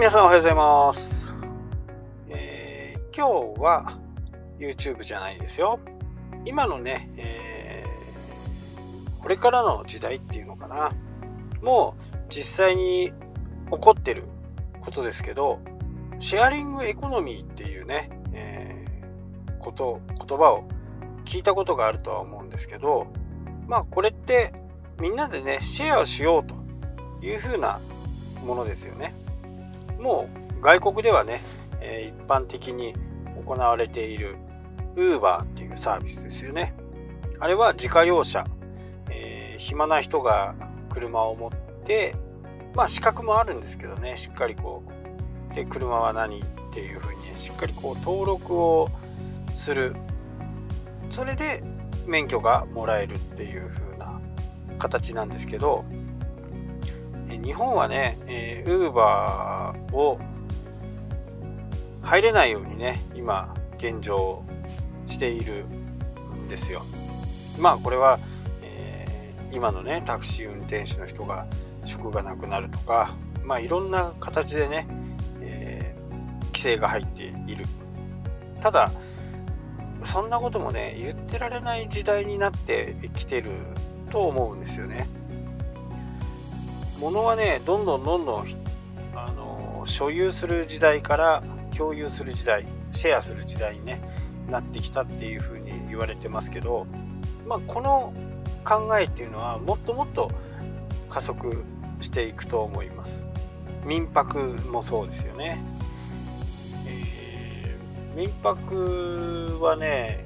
[0.00, 1.34] 皆さんおはようございます。
[2.30, 3.98] えー今日は
[4.58, 5.78] YouTube じゃないですよ。
[6.46, 10.92] 今のね、えーこれからの時代っていうのかな。
[11.60, 13.12] もう実際に
[13.70, 14.24] 起こってる
[14.80, 15.58] ことですけど、
[16.18, 20.66] シェアリングエコノミーっていうね、えーこと、言葉を
[21.26, 23.06] 聞いたことがあるとは思うんですけど、
[23.68, 24.54] まあこれって
[24.98, 26.54] みんなでね、シェアをしようと
[27.20, 27.80] いうふうな
[28.42, 29.19] ものですよね。
[30.00, 30.28] も
[30.58, 31.42] う外国ではね、
[31.80, 32.94] え一般的に
[33.46, 34.36] 行われている
[34.96, 36.74] Uber っていうサービスですよね。
[37.38, 38.46] あれは自家用車、
[39.10, 40.54] えー暇な人が
[40.88, 41.50] 車を持っ
[41.84, 42.16] て、
[42.74, 44.82] まあ資格もあるんですけどね、しっかりこ
[45.52, 48.88] う、で車は何っていうふうにね、しっかりこう登録を
[49.52, 49.94] する。
[51.10, 51.62] それで
[52.06, 54.20] 免許がもらえるっていう風な
[54.78, 55.84] 形なんですけど、
[57.38, 60.18] 日本はね、えー、Uber を
[62.02, 64.42] 入れないようにね、今、現状
[65.06, 66.84] しているんですよ。
[67.58, 68.18] まあ、これは、
[68.62, 71.46] えー今のね、タクシー運転手の人が
[71.84, 74.86] 職がなくなるとか、まあ、いろんな形でね、
[75.40, 77.66] えー規制が入っている。
[78.60, 78.92] ただ、
[80.02, 83.50] そんなこともね、言ってられない時代になってきてる
[84.10, 85.08] と思うんですよね。
[87.00, 88.44] 物はねどんどんどんどん
[89.14, 91.42] あの所有する時代から
[91.76, 94.02] 共有する時代シェアする時代に、ね、
[94.48, 96.86] なってきたっていうふうに言われてますけど、
[97.46, 98.12] まあ、この
[98.64, 100.30] 考えっていうのはもっともっと
[101.08, 101.64] 加速
[102.00, 103.26] していくと思います。
[103.84, 104.38] 民泊
[104.70, 105.62] もそうですよね、
[106.86, 107.20] えー
[108.14, 110.24] 民泊はね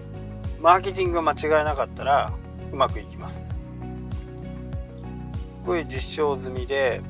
[0.61, 2.33] マーケティングが間違いなかったら
[2.73, 3.54] うまくいきます。
[5.65, 7.01] これ実証済みで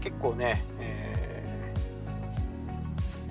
[0.00, 1.26] 結構ね、えー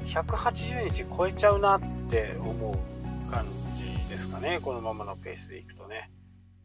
[0.05, 6.09] 180日超えちゃうなって思う感じですかねこのままのペースでいくとね。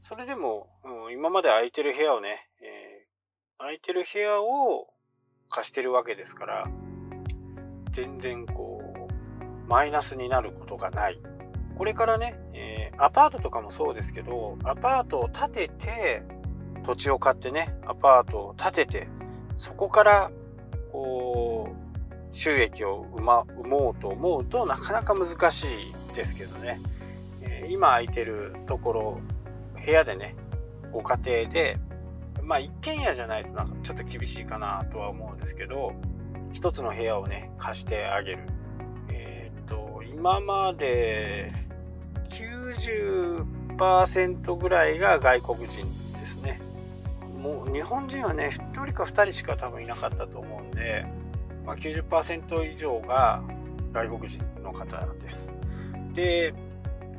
[0.00, 4.86] それでも、うん今まで空いてる部屋をね、えー空いてる部屋を
[5.48, 6.68] 貸してるわけですから
[7.90, 11.20] 全然こうマイナスになることがない。
[11.76, 16.22] これからね、えーアパートとかもそうですけどアパートを建てて
[16.84, 19.08] 土地を買ってねアパートを建てて
[19.56, 20.30] そこから
[20.92, 21.76] こう
[22.32, 25.68] 収益を生,、ま、生もうと思うとなかなか難しい
[26.14, 26.80] ですけどね、
[27.42, 29.20] えー今空いてるところ
[29.84, 30.34] 部屋でね
[30.92, 31.78] ご家庭で
[32.42, 35.92] まあ一軒家じゃないとなんかちょっと厳しいかなとは思うんですけど
[36.52, 38.38] 一つの部屋をね貸してあげる。
[39.10, 41.52] えーっと今まで
[42.24, 46.60] 90%ぐらいが外国人ですね。
[47.40, 51.06] もう日本人はね1人か2人しか多分いなかったと思うんで、
[51.64, 53.42] まあ、90%以上が
[53.92, 55.54] 外国人の方です。
[56.12, 56.54] で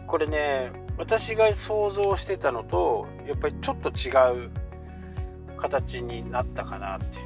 [0.05, 4.51] これね私が想像してたのとやっぱりちょっと違う
[5.57, 7.19] 形になったかなって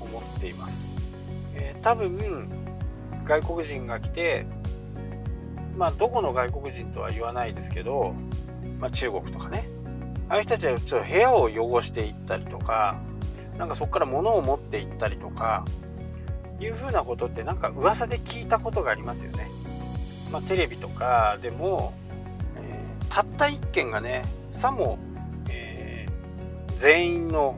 [0.00, 0.92] 思っています、
[1.54, 2.48] えー多分
[3.24, 4.46] 外国人が来て
[5.76, 8.14] まあどこの外国人とは言わないですけど、
[8.78, 9.68] まあ、中国とかね。
[10.28, 13.00] ああいう人たちはちょっと部屋を汚していったりとか
[13.58, 15.64] なんかそこから物を持っていったりとか
[16.60, 19.48] いうふうなことってなんか噂で聞いたことがありますよね。
[20.32, 21.94] まあ、テレビとかでも、
[22.56, 24.98] えーたった一件がねさも、
[25.48, 27.56] えー全員の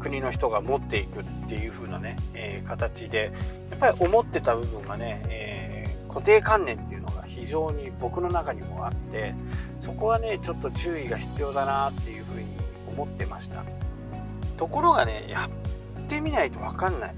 [0.00, 3.32] 国の人が持っていくっていう風なね、えー形で
[3.70, 7.05] やっぱり思ってた部分がね、え固定観念っていうの
[7.36, 9.34] 非常に僕の中にもあって
[9.78, 12.48] そこはねちょっと注意が必要だなっていう風に
[12.88, 13.62] 思ってました。
[14.56, 17.14] ところがねやってみないと分かんない、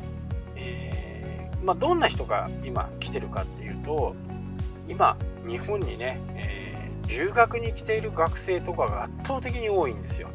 [0.57, 4.17] えーまあ、どんな人が今来てるかっていうと
[4.89, 5.17] 今
[5.47, 6.69] 日本にね、えー
[7.09, 10.29] 留学に来ている学生とかが圧倒的に多いんですよ。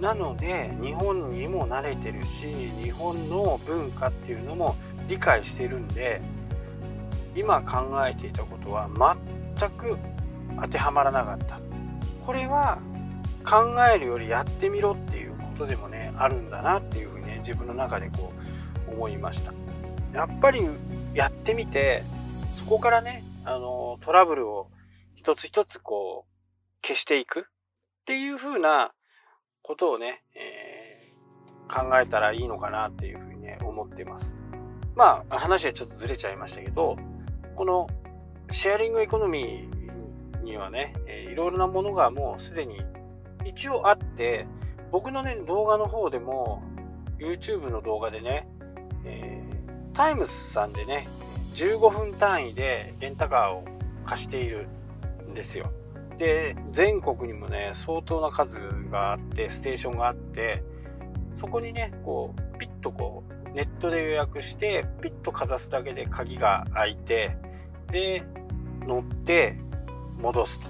[0.00, 2.48] なので日本にも慣れてるし
[2.82, 4.76] 日本の文化っていうのも
[5.08, 6.20] 理解してるんで
[7.34, 8.88] 今考えていたことは
[9.58, 9.98] 全く
[10.60, 11.58] 当てはまらなかった。
[12.24, 12.78] これは
[13.44, 18.32] 考えるよりやってみろっていうことでもねあるんだなっていうふうにね自分の中でこ
[18.88, 19.52] う思いました。
[20.12, 20.60] やっぱり
[21.12, 22.02] やってみて
[22.54, 24.68] そこからねあのトラブルを
[25.14, 27.42] 一つ一つこう消していくっ
[28.06, 28.92] ていうふうな
[29.62, 30.84] ことをね、えー
[31.66, 34.40] 考えたらいいのかなっていうふうにね思ってます。
[34.94, 36.96] まあ話はちょっとずれちゃいましたけど
[37.54, 37.86] この
[38.50, 42.80] シェアリングエコノミーにはね、えーいろいろなものがもうすでに
[43.44, 44.46] 一応あって
[44.92, 46.62] 僕のね動画の方でも
[47.18, 48.46] YouTube の動画でね、
[49.04, 51.08] えータイムスさんでね
[51.54, 53.64] 15分単位でレンタカーを
[54.04, 54.66] 貸している
[55.28, 55.70] んですよ。
[56.16, 58.60] で全国にもね相当な数
[58.90, 60.62] があってステーションがあって
[61.36, 67.36] そこにねこうピッとこうネットで予約してピッとかざすだけで鍵が開いて
[67.94, 68.24] で
[68.86, 69.56] 乗って
[70.18, 70.66] 戻すと、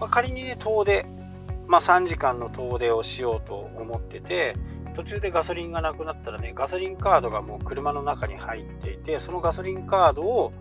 [0.00, 1.04] まあ、仮にね遠出、
[1.66, 4.56] まあ、3時間の遠出をしようと思ってて
[4.94, 10.52] 途中でガソリンがなくなったらねガソリンカードがもう車の中に入っていてそのガソリンカードを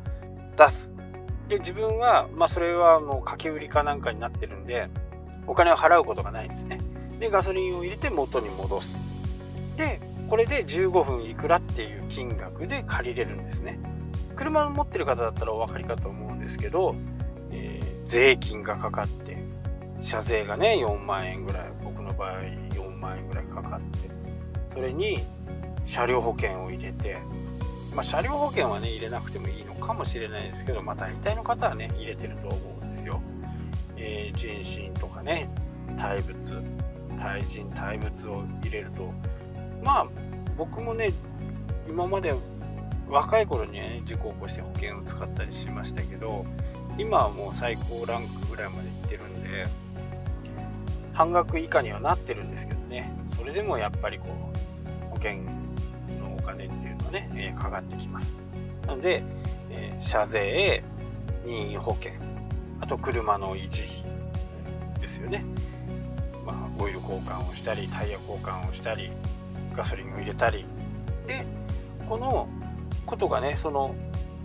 [0.58, 0.94] 出す。
[1.48, 4.90] で自分は、まあ、それはもう掛け売りかなんかになってるんで
[5.48, 6.80] お金を払うことがないんですね。
[7.20, 9.00] でガソリンを入れて元に戻す。
[9.78, 13.80] でこれで15分いくらっていう金額で借りれるんですね。
[14.36, 16.96] 車を持ってる方だったらお分かりかと思うんですけど、
[17.52, 19.38] えー、税金がかかって
[20.02, 24.10] 車税がね4万円ぐらい僕の場合4万円ぐらいかかって
[24.68, 25.20] それに
[25.86, 27.18] 車両保険を入れて
[27.96, 33.22] まあ、車両保険はね入れなくてもいいのかもしれないですけど、まあ、大体の方はね入れてると思うんですよ。
[33.96, 35.50] えー、人身とかね
[35.96, 36.64] 対物
[37.18, 39.14] 対人対物を入れると
[39.84, 40.08] まあ
[40.58, 41.14] 僕もね
[41.88, 42.34] 今まで
[43.10, 46.46] 若い頃にはね事故を起こして保険を使ったりしましたけど
[46.98, 49.68] 今はもう最高ランクぐらいまでいってるんで
[51.14, 53.14] 半額以下にはなってるんですけどね。
[53.28, 55.44] それでもやっぱりこう保険
[56.20, 58.40] のお金っていうのはね、えかかってきます。
[58.88, 59.24] なので、
[59.70, 60.84] え車税
[61.46, 62.14] 任意保険
[62.82, 65.46] あと車の維持費ですよね。
[66.46, 69.12] まあオイル交換をしたりタイヤ交換をしたり
[69.76, 70.66] ガソリンを入れたり。
[71.28, 71.46] で
[72.10, 72.50] この
[73.06, 73.96] ことがねその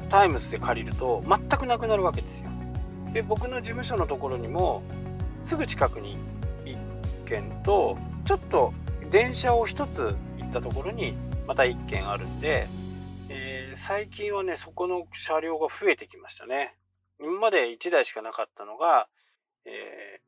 [0.08, 2.50] タイムズで借りると全くなくなるわけですよ。
[3.12, 4.82] で僕の事務所のところにも
[5.42, 6.18] すぐ近くに
[6.64, 8.72] 1軒とちょっと
[9.10, 11.14] 電車を1つ行ったところに
[11.46, 12.68] また1軒あるんで、
[13.28, 16.76] えー、最近はねそこの車両が増えてきましたね。
[17.20, 19.08] 今まで1台しかなかったのが、
[19.64, 20.20] え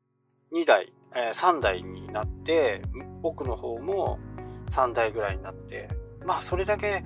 [0.51, 2.81] ー、2台、えー、3台になって
[3.21, 4.19] 僕の方も
[4.67, 5.89] 3台ぐらいになって
[6.25, 7.03] まあそれだけ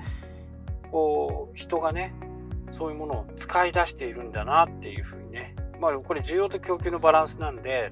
[0.95, 2.15] こう人がね
[2.71, 7.91] そういうものを使い出しているんだなっていうふうにねまあこれ需要と供給のバランスなんで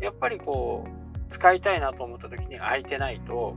[0.00, 3.56] やっぱりこう使いたいなと思った時に空いてないと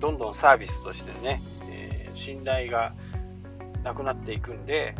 [0.00, 1.40] どんどんサービスとしてね、
[1.70, 2.96] えー、信頼が
[3.84, 4.96] なくなっていくんで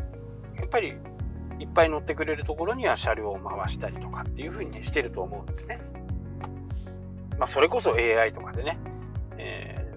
[0.56, 0.94] やっぱり
[1.58, 5.80] いっぱい乗ってくれるところには車両を回したりとかっていうふうに、ね、してると思うんですね。
[7.38, 8.78] まあ、それこそ AI とかでね、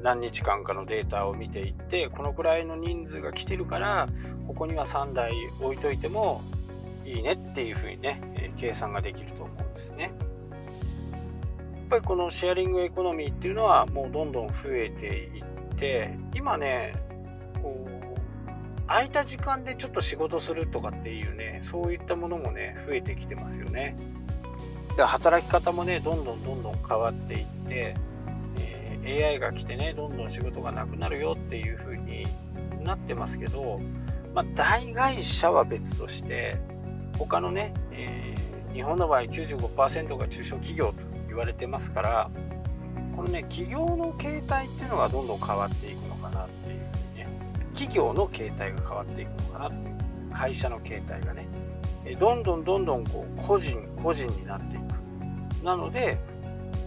[0.03, 4.09] 何日間かのデータを見ていってこのくらいの人数が来てるから
[4.47, 6.41] ここには3台置いといても
[7.05, 10.03] いいねっていうふうにね、え、計算ができると思うんですね。
[10.03, 10.11] やっ
[11.89, 15.05] ぱりこのシェアリングエコノミーっていうのはもうどんどん増えて
[15.35, 15.43] いっ
[15.75, 16.93] て今ね
[17.61, 23.95] こう空いた時間でちょっと仕事するとかっていうねそういったものもね増えてきてますよね。
[24.97, 27.95] で働き方もねどんどんどんどん変わっていって、
[29.05, 32.25] AI が来てねどんどん仕事がなくなるよっていう風に
[32.83, 33.79] なってますけど、
[34.33, 36.57] まあ、大会社は別として
[37.17, 40.95] 他のね、えー、日本の場合95%が中小企業と
[41.27, 42.31] 言われてますから
[43.15, 47.27] このね企業の形態っていうのがどんどん変わっていくのかなっていうふうにね。
[47.73, 49.93] 企業の形態が変わっていくのかなっていう。
[50.33, 51.47] 会社の形態がね。
[52.19, 55.63] どんどんどんどんこう個人個人になっていく。
[55.63, 56.17] なので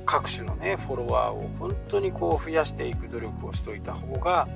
[0.06, 4.48] 各種のねフォロワーを本当にこう増やしていく努力をしといた方が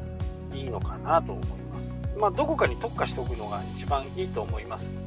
[0.55, 1.97] いいのかなと思います。
[2.17, 5.01] まあどこかに特化しておくのが一番いいと思います、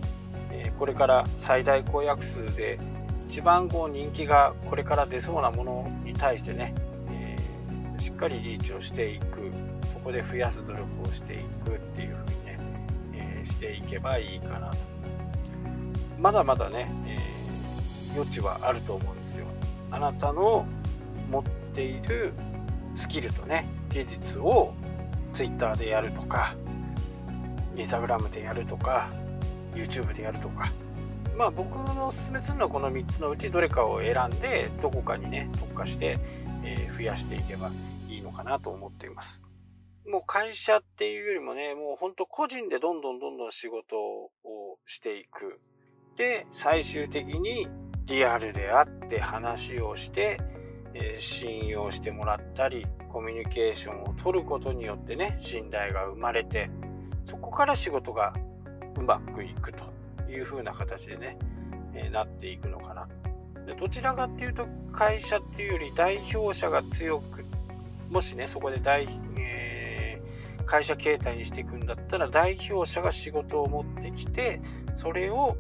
[0.52, 2.80] えー、これから最大公約数で
[3.28, 6.74] 一番こう人気がこれから出そうなものに対してね、
[7.12, 9.52] えー、しっかりリーチをしていく
[9.92, 12.60] そこで増やす努力をしていくっていうふうにね、
[13.14, 14.78] えー、していけばいいかなと。
[16.18, 17.18] まだまだね、え、
[18.16, 19.46] 余地はあると思うんですよ。
[19.94, 20.66] あなたの
[21.30, 22.34] 持っている
[22.96, 24.74] スキルとね技術を
[25.32, 26.56] Twitter でやるとか
[27.76, 29.12] Instagram でやるとか
[29.76, 30.72] YouTube でやるとか
[31.38, 36.18] まあ僕のおすすめするのはこの3つのうちどれかを選んでどこかにね特化して、
[36.64, 37.72] えー、増やしていけば
[38.10, 39.46] いいのかなと思っています。
[40.08, 44.32] もう会社っていうよりもねもうほんと個人でどんどんどんどん仕事を
[44.88, 45.60] していく。
[46.16, 47.68] で最終的に
[48.06, 50.38] リアルであって話をして、
[50.94, 56.70] えー、信用してもらったりコミュニケーションを取ることによってね信頼が生まれて
[57.24, 58.34] そこから仕事が
[58.98, 59.86] うまくいくと
[60.30, 61.38] いう風な形でね、
[61.94, 63.08] えー、なっていくのかな。
[63.66, 67.46] でどちらかっていうと会社っていうより代表者が強く
[68.10, 69.08] もしねそこで大、
[69.38, 74.60] えー、会社形態にしていくんだったら代表者が仕事を持ってきて
[74.94, 75.56] それを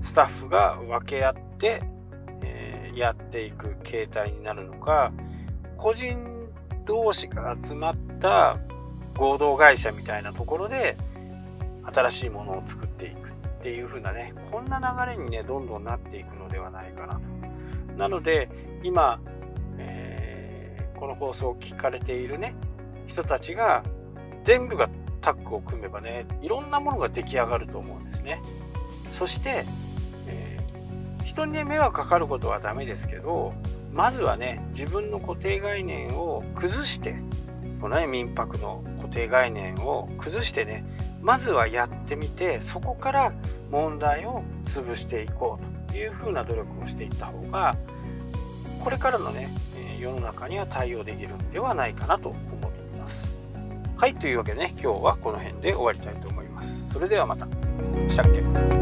[0.00, 1.49] スタッフが分け合って、
[2.42, 5.12] えー、やっていく形態になるのか
[5.76, 6.16] 個人
[6.86, 8.58] 同士が集まった
[9.16, 10.96] 合同会社みたいなところで
[11.82, 17.28] 新しいものを作っていくっていう風なねこんな流れにねどんどんなっていくのではないかなと。
[17.96, 18.48] なので
[18.82, 19.20] 今、
[19.78, 22.54] えー、この放送を聞かれているね
[23.06, 23.82] 人たちが
[24.44, 24.88] 全部が
[25.20, 28.40] タッグを組めばねいろんなものが出来上がると思うんですね。
[29.12, 29.64] そして、
[31.30, 33.54] 人にね迷惑かかることはダメですけど
[33.92, 37.20] まずはね自分の固定概念を崩して
[37.80, 40.84] このね民泊の固定概念を崩してね
[41.22, 43.32] まずはやってみてそこから
[43.70, 47.76] 問題を潰していこうというふうな努力をしていった方が
[48.82, 49.54] これからのね
[50.00, 53.38] 世の中には対応できるんではないかなと思います。
[53.96, 56.88] はいというわけでね今日はこの辺で終わりたいと思います。
[56.90, 57.46] それではまた。
[58.08, 58.79] したっけ？